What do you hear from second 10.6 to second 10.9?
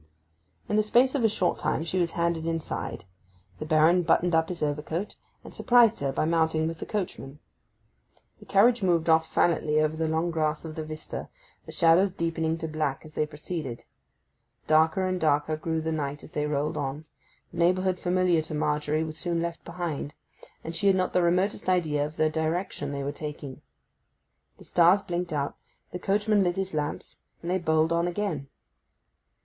of the